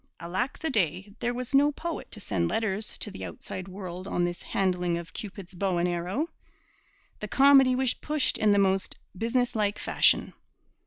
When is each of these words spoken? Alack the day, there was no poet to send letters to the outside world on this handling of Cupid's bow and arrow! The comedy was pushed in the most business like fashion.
Alack 0.19 0.57
the 0.57 0.71
day, 0.71 1.13
there 1.19 1.31
was 1.31 1.53
no 1.53 1.71
poet 1.71 2.09
to 2.09 2.19
send 2.19 2.47
letters 2.47 2.97
to 2.97 3.11
the 3.11 3.23
outside 3.23 3.67
world 3.67 4.07
on 4.07 4.25
this 4.25 4.41
handling 4.41 4.97
of 4.97 5.13
Cupid's 5.13 5.53
bow 5.53 5.77
and 5.77 5.87
arrow! 5.87 6.27
The 7.19 7.27
comedy 7.27 7.75
was 7.75 7.93
pushed 7.93 8.39
in 8.39 8.51
the 8.51 8.57
most 8.57 8.97
business 9.15 9.55
like 9.55 9.77
fashion. 9.77 10.33